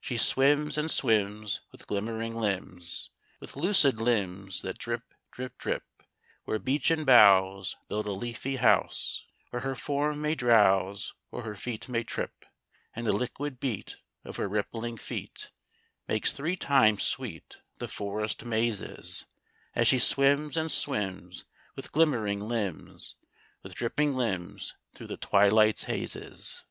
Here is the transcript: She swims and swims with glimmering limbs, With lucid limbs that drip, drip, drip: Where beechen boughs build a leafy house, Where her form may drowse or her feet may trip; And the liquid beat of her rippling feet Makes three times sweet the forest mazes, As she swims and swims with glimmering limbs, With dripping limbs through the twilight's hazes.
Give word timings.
She 0.00 0.16
swims 0.16 0.76
and 0.76 0.90
swims 0.90 1.60
with 1.70 1.86
glimmering 1.86 2.34
limbs, 2.34 3.10
With 3.38 3.54
lucid 3.54 4.00
limbs 4.00 4.62
that 4.62 4.76
drip, 4.76 5.14
drip, 5.30 5.56
drip: 5.56 5.84
Where 6.46 6.58
beechen 6.58 7.04
boughs 7.04 7.76
build 7.88 8.06
a 8.08 8.10
leafy 8.10 8.56
house, 8.56 9.22
Where 9.50 9.62
her 9.62 9.76
form 9.76 10.20
may 10.20 10.34
drowse 10.34 11.12
or 11.30 11.42
her 11.44 11.54
feet 11.54 11.88
may 11.88 12.02
trip; 12.02 12.44
And 12.96 13.06
the 13.06 13.12
liquid 13.12 13.60
beat 13.60 13.98
of 14.24 14.34
her 14.34 14.48
rippling 14.48 14.96
feet 14.96 15.52
Makes 16.08 16.32
three 16.32 16.56
times 16.56 17.04
sweet 17.04 17.58
the 17.78 17.86
forest 17.86 18.44
mazes, 18.44 19.26
As 19.76 19.86
she 19.86 20.00
swims 20.00 20.56
and 20.56 20.72
swims 20.72 21.44
with 21.76 21.92
glimmering 21.92 22.40
limbs, 22.40 23.14
With 23.62 23.76
dripping 23.76 24.14
limbs 24.16 24.74
through 24.92 25.06
the 25.06 25.16
twilight's 25.16 25.84
hazes. 25.84 26.64